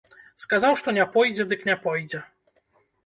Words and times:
Сказаў, 0.45 0.77
што 0.81 0.95
не 0.99 1.05
пойдзе, 1.17 1.47
дык 1.51 1.69
не 1.71 1.77
пойдзе. 1.87 2.25